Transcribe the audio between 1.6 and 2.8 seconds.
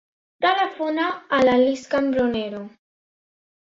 Lis Cambronero.